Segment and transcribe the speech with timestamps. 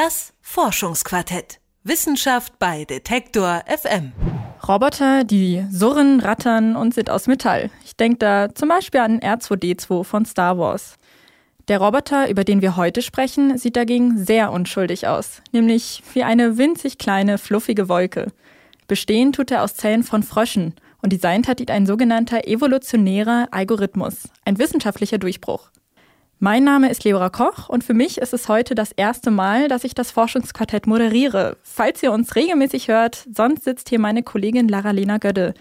[0.00, 1.58] Das Forschungsquartett.
[1.82, 4.12] Wissenschaft bei Detektor FM.
[4.68, 7.68] Roboter, die surren, rattern und sind aus Metall.
[7.84, 10.98] Ich denke da zum Beispiel an R2D2 von Star Wars.
[11.66, 16.58] Der Roboter, über den wir heute sprechen, sieht dagegen sehr unschuldig aus, nämlich wie eine
[16.58, 18.28] winzig kleine, fluffige Wolke.
[18.86, 24.28] Bestehen tut er aus Zellen von Fröschen und designt hat ihn ein sogenannter evolutionärer Algorithmus,
[24.44, 25.72] ein wissenschaftlicher Durchbruch.
[26.40, 29.82] Mein Name ist Leora Koch und für mich ist es heute das erste Mal, dass
[29.82, 31.56] ich das Forschungsquartett moderiere.
[31.64, 35.54] Falls ihr uns regelmäßig hört, sonst sitzt hier meine Kollegin Lara-Lena Gödde.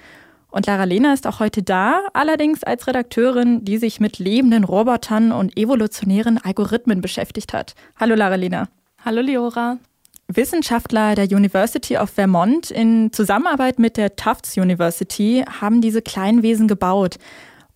[0.51, 5.57] Und Lara-Lena ist auch heute da, allerdings als Redakteurin, die sich mit lebenden Robotern und
[5.57, 7.73] evolutionären Algorithmen beschäftigt hat.
[7.99, 8.69] Hallo Lara-Lena.
[9.03, 9.79] Hallo Leora.
[10.27, 16.67] Wissenschaftler der University of Vermont in Zusammenarbeit mit der Tufts University haben diese kleinen Wesen
[16.67, 17.17] gebaut.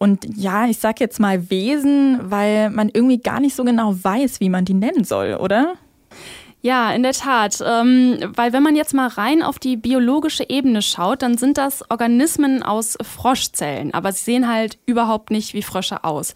[0.01, 4.39] Und ja, ich sag jetzt mal Wesen, weil man irgendwie gar nicht so genau weiß,
[4.39, 5.75] wie man die nennen soll, oder?
[6.63, 7.63] Ja, in der Tat.
[7.63, 11.87] Ähm, weil wenn man jetzt mal rein auf die biologische Ebene schaut, dann sind das
[11.91, 13.93] Organismen aus Froschzellen.
[13.93, 16.33] Aber sie sehen halt überhaupt nicht wie Frösche aus.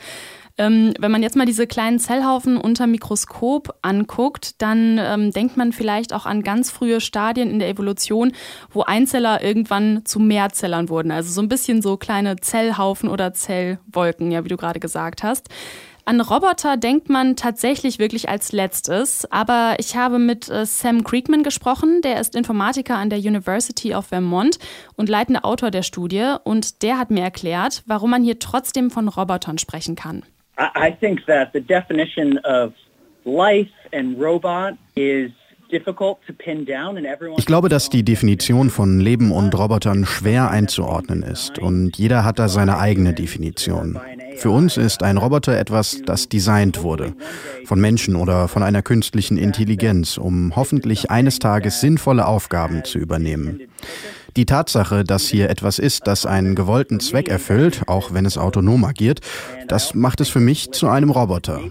[0.58, 5.74] Ähm, wenn man jetzt mal diese kleinen Zellhaufen unter Mikroskop anguckt, dann ähm, denkt man
[5.74, 8.32] vielleicht auch an ganz frühe Stadien in der Evolution,
[8.72, 11.12] wo Einzeller irgendwann zu Mehrzellern wurden.
[11.12, 15.50] Also so ein bisschen so kleine Zellhaufen oder Zellwolken, ja, wie du gerade gesagt hast.
[16.08, 21.42] An Roboter denkt man tatsächlich wirklich als letztes, aber ich habe mit äh, Sam Creekman
[21.42, 24.60] gesprochen, der ist Informatiker an der University of Vermont
[24.96, 29.08] und leitender Autor der Studie und der hat mir erklärt, warum man hier trotzdem von
[29.08, 30.22] Robotern sprechen kann.
[30.58, 32.74] I think that the definition of
[33.26, 35.32] life and robot is
[37.38, 42.40] ich glaube, dass die Definition von Leben und Robotern schwer einzuordnen ist und jeder hat
[42.40, 44.00] da seine eigene Definition.
[44.38, 47.16] Für uns ist ein Roboter etwas, das designt wurde,
[47.66, 53.62] von Menschen oder von einer künstlichen Intelligenz, um hoffentlich eines Tages sinnvolle Aufgaben zu übernehmen.
[54.36, 58.84] Die Tatsache, dass hier etwas ist, das einen gewollten Zweck erfüllt, auch wenn es autonom
[58.84, 59.22] agiert,
[59.70, 61.62] das macht es für mich zu einem Roboter.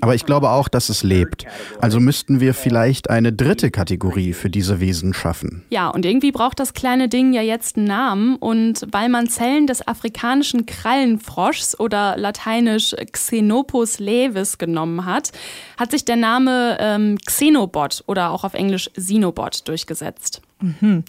[0.00, 1.44] Aber ich glaube auch, dass es lebt.
[1.80, 5.64] Also müssten wir vielleicht eine dritte Kategorie für diese Wesen schaffen.
[5.70, 8.36] Ja, und irgendwie braucht das kleine Ding ja jetzt einen Namen.
[8.36, 15.32] Und weil man Zellen des afrikanischen Krallenfroschs oder lateinisch Xenopus levis genommen hat,
[15.78, 20.42] hat sich der Name ähm, Xenobot oder auch auf Englisch Xenobot durchgesetzt.
[20.60, 21.04] Mhm.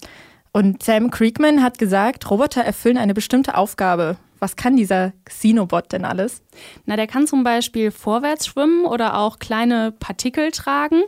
[0.56, 4.16] Und Sam Creekman hat gesagt, Roboter erfüllen eine bestimmte Aufgabe.
[4.40, 6.42] Was kann dieser Xenobot denn alles?
[6.86, 11.02] Na, der kann zum Beispiel vorwärts schwimmen oder auch kleine Partikel tragen.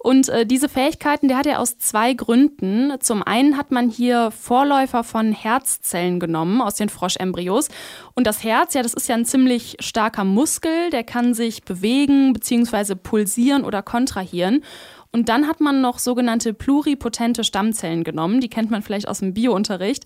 [0.00, 2.92] Und äh, diese Fähigkeiten, der hat er aus zwei Gründen.
[3.00, 7.68] Zum einen hat man hier Vorläufer von Herzzellen genommen aus den Froschembryos.
[8.14, 12.34] Und das Herz, ja, das ist ja ein ziemlich starker Muskel, der kann sich bewegen
[12.34, 12.96] bzw.
[12.96, 14.62] pulsieren oder kontrahieren.
[15.12, 19.34] Und dann hat man noch sogenannte pluripotente Stammzellen genommen, die kennt man vielleicht aus dem
[19.34, 20.04] Biounterricht,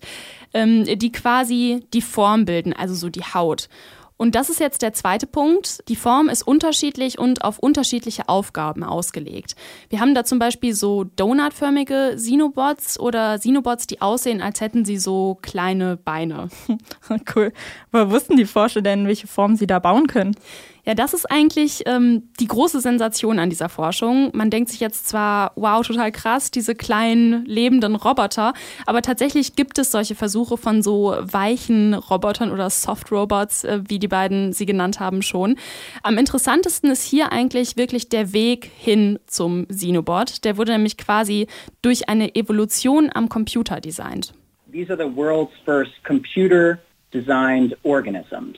[0.53, 3.69] ähm, die quasi die Form bilden, also so die Haut.
[4.17, 5.87] Und das ist jetzt der zweite Punkt.
[5.89, 9.55] Die Form ist unterschiedlich und auf unterschiedliche Aufgaben ausgelegt.
[9.89, 14.97] Wir haben da zum Beispiel so donutförmige Xenobots oder Xenobots, die aussehen, als hätten sie
[14.97, 16.47] so kleine Beine.
[17.35, 17.51] cool.
[17.91, 20.35] Woher wussten die Forscher denn, welche Form sie da bauen können?
[20.85, 24.29] Ja, das ist eigentlich ähm, die große Sensation an dieser Forschung.
[24.33, 28.53] Man denkt sich jetzt zwar, wow, total krass, diese kleinen lebenden Roboter,
[28.85, 34.07] aber tatsächlich gibt es solche Versuche von so weichen Robotern oder Soft-Robots, äh, wie die
[34.07, 35.55] beiden sie genannt haben, schon.
[36.03, 40.43] Am interessantesten ist hier eigentlich wirklich der Weg hin zum Xenobot.
[40.45, 41.47] Der wurde nämlich quasi
[41.81, 44.33] durch eine Evolution am Computer designt.
[44.71, 46.77] These are the world's first computer
[47.11, 48.57] designed organisms.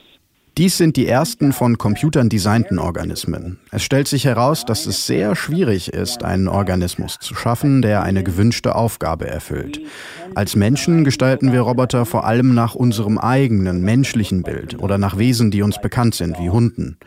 [0.58, 3.60] Dies sind die ersten von Computern designten Organismen.
[3.70, 8.24] Es stellt sich heraus, dass es sehr schwierig ist, einen Organismus zu schaffen, der eine
[8.24, 9.80] gewünschte Aufgabe erfüllt.
[10.34, 15.52] Als Menschen gestalten wir Roboter vor allem nach unserem eigenen menschlichen Bild oder nach Wesen,
[15.52, 16.98] die uns bekannt sind, wie Hunden.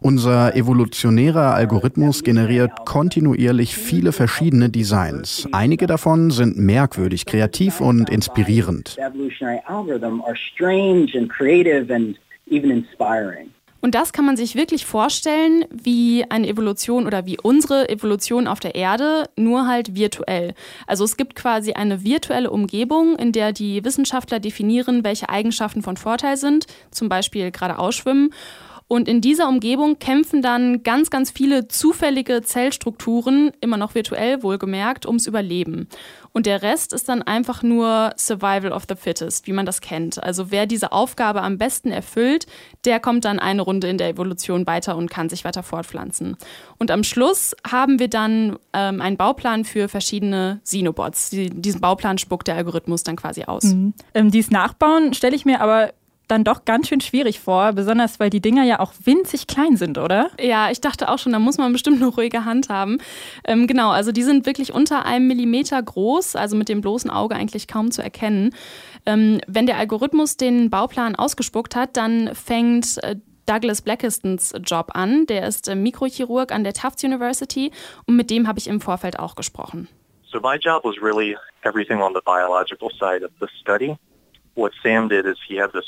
[0.00, 5.46] Unser evolutionärer Algorithmus generiert kontinuierlich viele verschiedene Designs.
[5.52, 8.96] Einige davon sind merkwürdig, kreativ und inspirierend
[12.46, 13.50] even inspiring.
[13.86, 18.58] Und das kann man sich wirklich vorstellen wie eine Evolution oder wie unsere Evolution auf
[18.58, 20.54] der Erde, nur halt virtuell.
[20.88, 25.96] Also es gibt quasi eine virtuelle Umgebung, in der die Wissenschaftler definieren, welche Eigenschaften von
[25.96, 28.32] Vorteil sind, zum Beispiel gerade ausschwimmen.
[28.88, 35.06] Und in dieser Umgebung kämpfen dann ganz, ganz viele zufällige Zellstrukturen, immer noch virtuell wohlgemerkt,
[35.06, 35.88] ums Überleben.
[36.32, 40.22] Und der Rest ist dann einfach nur Survival of the Fittest, wie man das kennt.
[40.22, 42.46] Also wer diese Aufgabe am besten erfüllt,
[42.84, 46.36] der kommt dann eine Runde in der Evolution weiter und kann sich weiter fortpflanzen.
[46.78, 51.30] Und am Schluss haben wir dann ähm, einen Bauplan für verschiedene Xenobots.
[51.30, 53.64] Die, diesen Bauplan spuckt der Algorithmus dann quasi aus.
[53.64, 53.94] Mhm.
[54.14, 55.92] Ähm, dies Nachbauen stelle ich mir aber
[56.28, 59.98] dann doch ganz schön schwierig vor, besonders weil die Dinger ja auch winzig klein sind,
[59.98, 60.30] oder?
[60.40, 62.98] Ja, ich dachte auch schon, da muss man bestimmt eine ruhige Hand haben.
[63.44, 67.34] Ähm, genau, also die sind wirklich unter einem Millimeter groß, also mit dem bloßen Auge
[67.34, 68.54] eigentlich kaum zu erkennen.
[69.06, 75.26] Ähm, wenn der Algorithmus den Bauplan ausgespuckt hat, dann fängt äh, Douglas Blackistons Job an.
[75.26, 77.70] Der ist äh, Mikrochirurg an der Tufts University
[78.06, 79.88] und mit dem habe ich im Vorfeld auch gesprochen.
[80.30, 83.96] So my job was really everything on the biological side of the study.
[84.56, 85.84] What Sam did is he had this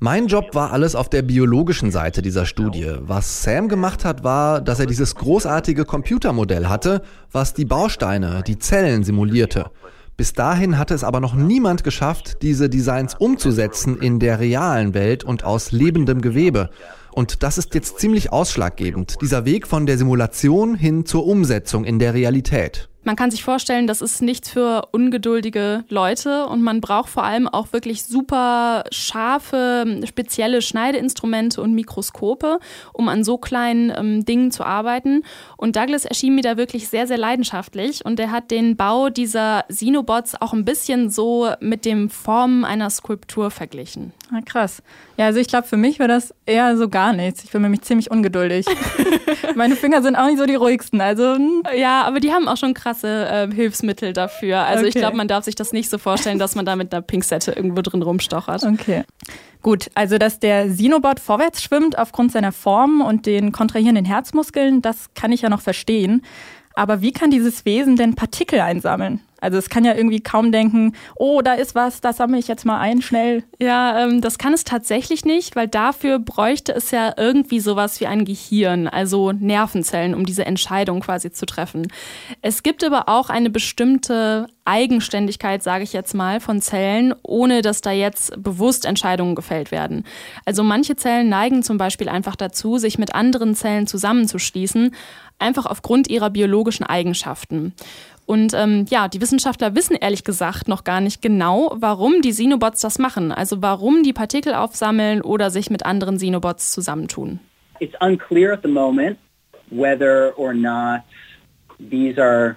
[0.00, 2.92] mein Job war alles auf der biologischen Seite dieser Studie.
[3.00, 7.02] Was Sam gemacht hat, war, dass er dieses großartige Computermodell hatte,
[7.32, 9.70] was die Bausteine, die Zellen simulierte.
[10.16, 15.24] Bis dahin hatte es aber noch niemand geschafft, diese Designs umzusetzen in der realen Welt
[15.24, 16.70] und aus lebendem Gewebe.
[17.12, 21.98] Und das ist jetzt ziemlich ausschlaggebend, dieser Weg von der Simulation hin zur Umsetzung in
[21.98, 22.88] der Realität.
[23.04, 27.46] Man kann sich vorstellen, das ist nichts für ungeduldige Leute und man braucht vor allem
[27.46, 32.58] auch wirklich super scharfe, spezielle Schneideinstrumente und Mikroskope,
[32.94, 35.22] um an so kleinen ähm, Dingen zu arbeiten.
[35.58, 39.66] Und Douglas erschien mir da wirklich sehr, sehr leidenschaftlich und er hat den Bau dieser
[39.68, 44.14] Sinobots auch ein bisschen so mit dem Formen einer Skulptur verglichen.
[44.32, 44.82] Ah, krass.
[45.16, 47.44] Ja, also ich glaube, für mich wäre das eher so gar nichts.
[47.44, 48.66] Ich bin nämlich ziemlich ungeduldig.
[49.54, 51.00] Meine Finger sind auch nicht so die ruhigsten.
[51.00, 51.62] Also hm.
[51.76, 54.60] ja, aber die haben auch schon krasse äh, Hilfsmittel dafür.
[54.60, 54.88] Also okay.
[54.88, 57.52] ich glaube, man darf sich das nicht so vorstellen, dass man da mit einer Pinksette
[57.52, 58.64] irgendwo drin rumstochert.
[58.64, 59.04] Okay.
[59.62, 65.14] Gut, also dass der Sinobot vorwärts schwimmt aufgrund seiner Form und den kontrahierenden Herzmuskeln, das
[65.14, 66.22] kann ich ja noch verstehen.
[66.74, 69.20] Aber wie kann dieses Wesen denn Partikel einsammeln?
[69.44, 72.64] Also es kann ja irgendwie kaum denken, oh, da ist was, das sammle ich jetzt
[72.64, 73.44] mal ein, schnell.
[73.60, 78.06] Ja, ähm, das kann es tatsächlich nicht, weil dafür bräuchte es ja irgendwie sowas wie
[78.06, 81.88] ein Gehirn, also Nervenzellen, um diese Entscheidung quasi zu treffen.
[82.40, 87.82] Es gibt aber auch eine bestimmte Eigenständigkeit, sage ich jetzt mal, von Zellen, ohne dass
[87.82, 90.04] da jetzt bewusst Entscheidungen gefällt werden.
[90.46, 94.94] Also manche Zellen neigen zum Beispiel einfach dazu, sich mit anderen Zellen zusammenzuschließen,
[95.44, 97.72] einfach aufgrund ihrer biologischen Eigenschaften.
[98.26, 102.80] Und ähm, ja, die Wissenschaftler wissen ehrlich gesagt noch gar nicht genau, warum die Xenobots
[102.80, 103.30] das machen.
[103.32, 107.38] Also warum die Partikel aufsammeln oder sich mit anderen Xenobots zusammentun.
[107.80, 109.18] It's unclear at the moment
[109.70, 111.02] whether or not
[111.78, 112.56] these are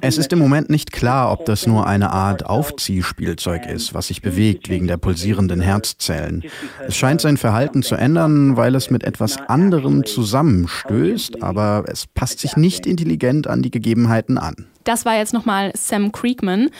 [0.00, 4.22] es ist im Moment nicht klar, ob das nur eine Art Aufziehspielzeug ist, was sich
[4.22, 6.44] bewegt wegen der pulsierenden Herzzellen.
[6.86, 12.40] Es scheint sein Verhalten zu ändern, weil es mit etwas anderem zusammenstößt, aber es passt
[12.40, 14.66] sich nicht intelligent an die Gegebenheiten an.
[14.84, 16.70] Das war jetzt nochmal Sam Creekman.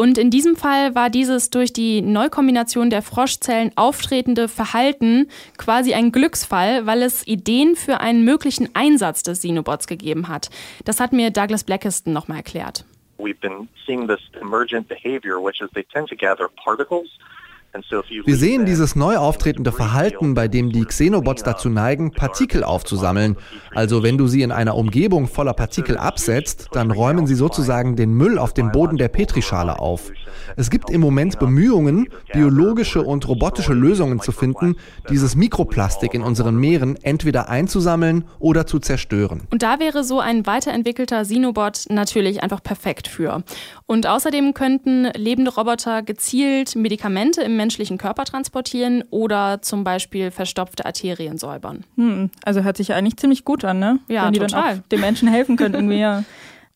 [0.00, 6.12] Und in diesem Fall war dieses durch die Neukombination der Froschzellen auftretende Verhalten quasi ein
[6.12, 10.50] Glücksfall, weil es Ideen für einen möglichen Einsatz des Xenobots gegeben hat.
[10.84, 12.84] Das hat mir Douglas Blackiston nochmal erklärt.
[13.18, 17.08] We've been seeing this emergent behavior, which is they tend to gather particles
[18.24, 23.36] wir sehen dieses neu auftretende Verhalten, bei dem die Xenobots dazu neigen, Partikel aufzusammeln.
[23.74, 28.14] Also wenn du sie in einer Umgebung voller Partikel absetzt, dann räumen sie sozusagen den
[28.14, 30.10] Müll auf dem Boden der Petrischale auf.
[30.56, 34.76] Es gibt im Moment Bemühungen, biologische und robotische Lösungen zu finden,
[35.10, 39.42] dieses Mikroplastik in unseren Meeren entweder einzusammeln oder zu zerstören.
[39.50, 43.42] Und da wäre so ein weiterentwickelter Xenobot natürlich einfach perfekt für.
[43.86, 50.86] Und außerdem könnten lebende Roboter gezielt Medikamente im menschlichen Körper transportieren oder zum Beispiel verstopfte
[50.86, 51.84] Arterien säubern.
[51.96, 53.98] Hm, also hört sich ja eigentlich ziemlich gut an, ne?
[54.08, 54.62] Ja, Wenn die total.
[54.62, 56.24] dann auch den Menschen helfen können irgendwie, ja.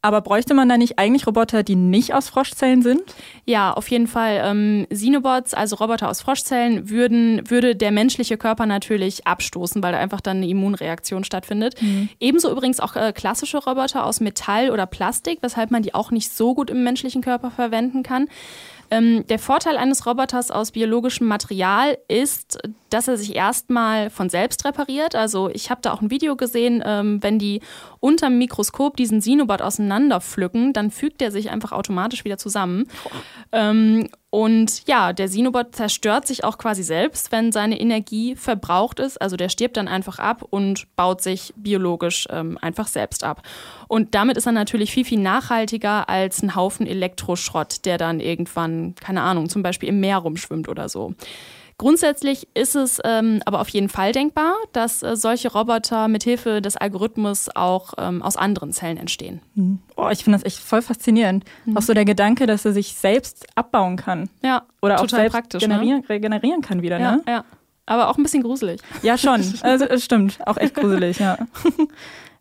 [0.02, 3.00] Aber bräuchte man da nicht eigentlich Roboter, die nicht aus Froschzellen sind?
[3.46, 4.42] Ja, auf jeden Fall.
[4.44, 9.98] Ähm, Xenobots, also Roboter aus Froschzellen, würden, würde der menschliche Körper natürlich abstoßen, weil da
[9.98, 11.80] einfach dann eine Immunreaktion stattfindet.
[11.80, 12.08] Mhm.
[12.18, 16.32] Ebenso übrigens auch äh, klassische Roboter aus Metall oder Plastik, weshalb man die auch nicht
[16.32, 18.26] so gut im menschlichen Körper verwenden kann.
[18.90, 22.58] Ähm, der Vorteil eines Roboters aus biologischem Material ist,
[22.92, 25.14] dass er sich erstmal von selbst repariert.
[25.14, 27.60] Also ich habe da auch ein Video gesehen, ähm, wenn die
[28.00, 32.88] unterm Mikroskop diesen Sinobot auseinanderpflücken, dann fügt er sich einfach automatisch wieder zusammen.
[33.52, 39.20] Ähm, und ja, der Sinobot zerstört sich auch quasi selbst, wenn seine Energie verbraucht ist.
[39.20, 43.42] Also der stirbt dann einfach ab und baut sich biologisch ähm, einfach selbst ab.
[43.88, 48.94] Und damit ist er natürlich viel, viel nachhaltiger als ein Haufen Elektroschrott, der dann irgendwann,
[48.94, 51.14] keine Ahnung, zum Beispiel im Meer rumschwimmt oder so.
[51.82, 56.76] Grundsätzlich ist es ähm, aber auf jeden Fall denkbar, dass äh, solche Roboter mithilfe des
[56.76, 59.40] Algorithmus auch ähm, aus anderen Zellen entstehen.
[59.56, 59.80] Mhm.
[59.96, 61.44] Oh, ich finde das echt voll faszinierend.
[61.64, 61.76] Mhm.
[61.76, 64.30] Auch so der Gedanke, dass er sich selbst abbauen kann.
[64.44, 65.70] Ja, oder auch selbst praktisch, ne?
[65.70, 66.08] generieren, ne?
[66.08, 67.00] regenerieren kann wieder.
[67.00, 67.22] Ja, ne?
[67.26, 67.44] ja.
[67.84, 68.80] Aber auch ein bisschen gruselig.
[69.02, 69.42] Ja, schon.
[69.62, 70.38] Also, stimmt.
[70.46, 71.36] Auch echt gruselig, ja.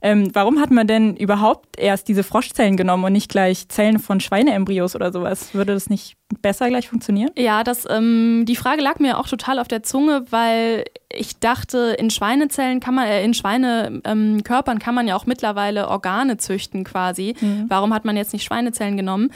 [0.03, 4.19] Ähm, warum hat man denn überhaupt erst diese Froschzellen genommen und nicht gleich Zellen von
[4.19, 5.53] Schweineembryos oder sowas?
[5.53, 7.31] Würde das nicht besser gleich funktionieren?
[7.38, 11.95] Ja, das, ähm, die Frage lag mir auch total auf der Zunge, weil ich dachte,
[12.00, 16.83] in Schweinezellen kann man, äh, in Schweinekörpern ähm, kann man ja auch mittlerweile Organe züchten
[16.83, 17.35] quasi.
[17.39, 17.65] Mhm.
[17.67, 19.31] Warum hat man jetzt nicht Schweinezellen genommen?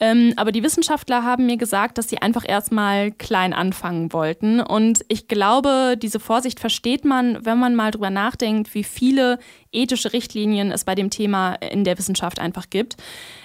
[0.00, 4.60] Ähm, aber die Wissenschaftler haben mir gesagt, dass sie einfach erstmal klein anfangen wollten.
[4.60, 9.38] Und ich glaube, diese Vorsicht versteht man, wenn man mal drüber nachdenkt, wie viele
[9.72, 12.96] ethische Richtlinien es bei dem Thema in der Wissenschaft einfach gibt.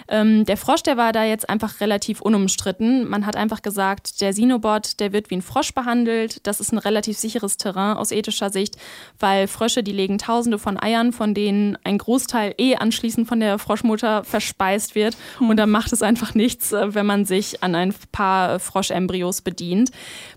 [0.07, 2.94] Ähm, der Frosch, der war da jetzt einfach relativ unumstritten.
[3.03, 6.45] Man hat einfach gesagt, der Sinobot, der wird wie ein Frosch behandelt.
[6.47, 8.77] Das ist ein relativ sicheres Terrain aus ethischer Sicht,
[9.19, 13.59] weil Frösche, die legen tausende von Eiern, von denen ein Großteil eh anschließend von der
[13.59, 15.17] Froschmutter verspeist wird.
[15.39, 15.49] Hm.
[15.49, 19.91] Und dann macht es einfach nichts, äh, wenn man sich an ein paar Froschembryos bedient.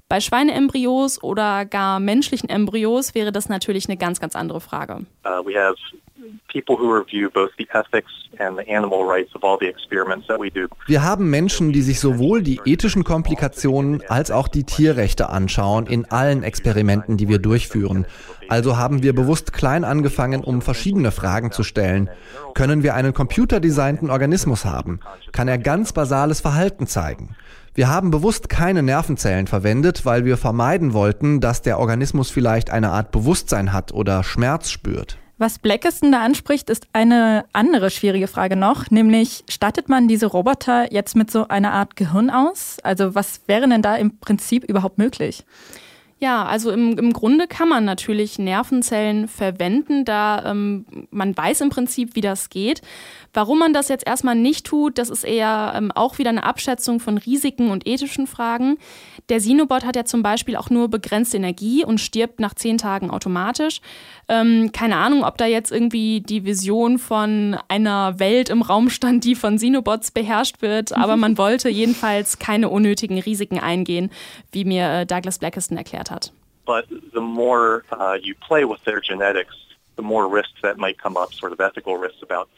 [0.09, 5.07] Bei Schweineembryos oder gar menschlichen Embryos wäre das natürlich eine ganz, ganz andere Frage.
[5.25, 5.77] Uh, we have
[10.87, 16.07] Wir haben Menschen, die sich sowohl die ethischen Komplikationen als auch die Tierrechte anschauen in
[16.11, 18.07] allen Experimenten, die wir durchführen.
[18.49, 22.11] Also haben wir bewusst klein angefangen, um verschiedene Fragen zu stellen.
[22.55, 25.01] Können wir einen computerdesignten Organismus haben?
[25.33, 27.37] Kann er ganz basales Verhalten zeigen?
[27.75, 32.91] Wir haben bewusst keine Nervenzellen verwendet, weil wir vermeiden wollten, dass der Organismus vielleicht eine
[32.91, 35.19] Art Bewusstsein hat oder Schmerz spürt.
[35.41, 40.93] Was Blackiston da anspricht, ist eine andere schwierige Frage noch, nämlich stattet man diese Roboter
[40.93, 42.79] jetzt mit so einer Art Gehirn aus?
[42.83, 45.45] Also was wäre denn da im Prinzip überhaupt möglich?
[46.21, 51.71] Ja, also im, im Grunde kann man natürlich Nervenzellen verwenden, da ähm, man weiß im
[51.71, 52.83] Prinzip, wie das geht.
[53.33, 56.99] Warum man das jetzt erstmal nicht tut, das ist eher ähm, auch wieder eine Abschätzung
[56.99, 58.79] von Risiken und ethischen Fragen.
[59.29, 63.11] Der Sinobot hat ja zum Beispiel auch nur begrenzte Energie und stirbt nach zehn Tagen
[63.11, 63.81] automatisch.
[64.29, 69.23] Ähm, keine Ahnung, ob da jetzt irgendwie die Vision von einer Welt im Raum stand,
[69.25, 74.11] die von Sinobots beherrscht wird, aber man wollte jedenfalls keine unnötigen Risiken eingehen,
[74.51, 76.31] wie mir äh, Douglas Blackiston erklärt hat.
[76.67, 79.55] But the more uh, you play with their genetics,
[79.97, 82.49] the more risks that might come up, sort of ethical risks about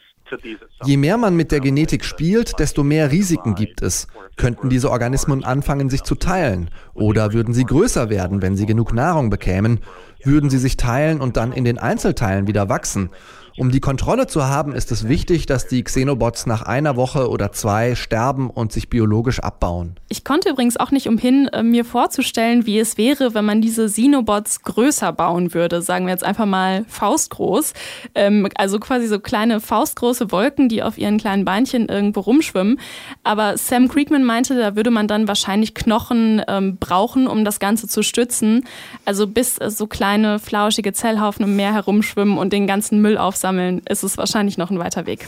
[0.85, 4.07] Je mehr man mit der Genetik spielt, desto mehr Risiken gibt es.
[4.37, 6.69] Könnten diese Organismen anfangen, sich zu teilen?
[6.93, 9.81] Oder würden sie größer werden, wenn sie genug Nahrung bekämen?
[10.23, 13.09] Würden sie sich teilen und dann in den Einzelteilen wieder wachsen?
[13.57, 17.51] Um die Kontrolle zu haben, ist es wichtig, dass die Xenobots nach einer Woche oder
[17.51, 19.95] zwei sterben und sich biologisch abbauen.
[20.09, 23.87] Ich konnte übrigens auch nicht umhin, äh, mir vorzustellen, wie es wäre, wenn man diese
[23.87, 25.81] Xenobots größer bauen würde.
[25.81, 27.73] Sagen wir jetzt einfach mal faustgroß.
[28.15, 32.79] Ähm, also quasi so kleine faustgroße Wolken, die auf ihren kleinen Beinchen irgendwo rumschwimmen.
[33.23, 37.87] Aber Sam Creekman meinte, da würde man dann wahrscheinlich Knochen ähm, brauchen, um das Ganze
[37.87, 38.65] zu stützen.
[39.05, 43.41] Also bis äh, so kleine flauschige Zellhaufen im Meer herumschwimmen und den ganzen Müll aufsammeln
[43.51, 45.27] sammeln, ist es wahrscheinlich noch ein weiter Weg.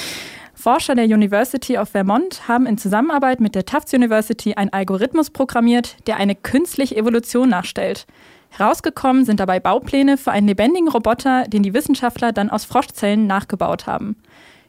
[0.54, 5.96] Forscher der University of Vermont haben in Zusammenarbeit mit der Tufts University einen Algorithmus programmiert,
[6.06, 8.06] der eine künstliche Evolution nachstellt.
[8.50, 13.86] Herausgekommen sind dabei Baupläne für einen lebendigen Roboter, den die Wissenschaftler dann aus Froschzellen nachgebaut
[13.86, 14.16] haben.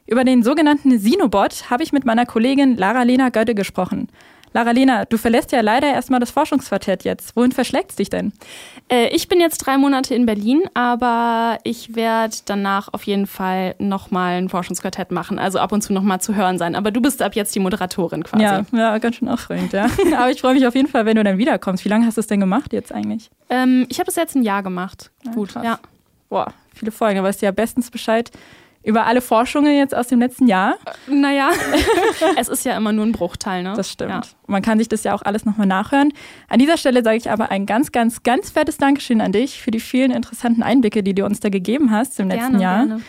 [0.06, 4.08] Über den sogenannten Sinobot habe ich mit meiner Kollegin Lara-Lena Götte gesprochen.
[4.54, 7.34] Lara-Lena, du verlässt ja leider erstmal das Forschungsquartett jetzt.
[7.36, 8.32] Wohin verschlägt es dich denn?
[8.90, 13.74] Äh, ich bin jetzt drei Monate in Berlin, aber ich werde danach auf jeden Fall
[13.78, 16.74] nochmal ein Forschungsquartett machen, also ab und zu nochmal zu hören sein.
[16.74, 18.42] Aber du bist ab jetzt die Moderatorin quasi.
[18.42, 19.86] Ja, ja ganz schön aufregend, ja.
[20.18, 21.84] aber ich freue mich auf jeden Fall, wenn du dann wiederkommst.
[21.84, 23.30] Wie lange hast du es denn gemacht jetzt eigentlich?
[23.48, 25.10] Ähm, ich habe es jetzt ein Jahr gemacht.
[25.24, 25.64] Ja, Gut, krass.
[25.64, 25.78] ja.
[26.28, 28.30] Boah, viele Folgen, aber weißt du ja bestens Bescheid
[28.84, 30.74] über alle Forschungen jetzt aus dem letzten Jahr.
[31.06, 31.50] Naja,
[32.36, 33.74] es ist ja immer nur ein Bruchteil, ne?
[33.76, 34.10] Das stimmt.
[34.10, 34.22] Ja.
[34.46, 36.12] Man kann sich das ja auch alles nochmal nachhören.
[36.48, 39.70] An dieser Stelle sage ich aber ein ganz, ganz, ganz fettes Dankeschön an dich für
[39.70, 42.86] die vielen interessanten Einblicke, die du uns da gegeben hast im gerne, letzten Jahr.
[42.86, 43.02] Gerne.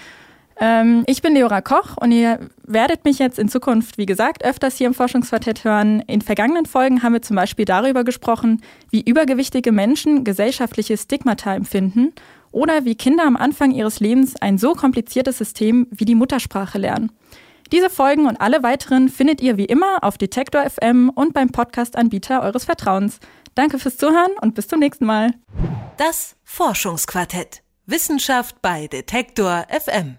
[0.60, 4.78] Ähm, ich bin Leora Koch und ihr werdet mich jetzt in Zukunft, wie gesagt, öfters
[4.78, 6.02] hier im Forschungsquartett hören.
[6.02, 8.62] In vergangenen Folgen haben wir zum Beispiel darüber gesprochen,
[8.92, 12.14] wie übergewichtige Menschen gesellschaftliche Stigmata empfinden
[12.54, 17.12] oder wie Kinder am Anfang ihres Lebens ein so kompliziertes System wie die Muttersprache lernen.
[17.72, 22.44] Diese Folgen und alle weiteren findet ihr wie immer auf Detektor FM und beim Podcast-Anbieter
[22.44, 23.20] eures Vertrauens.
[23.56, 25.34] Danke fürs Zuhören und bis zum nächsten Mal.
[25.98, 27.64] Das Forschungsquartett.
[27.86, 30.18] Wissenschaft bei Detektor FM.